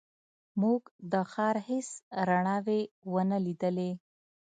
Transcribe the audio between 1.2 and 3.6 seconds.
ښار هېڅ رڼاوې ونه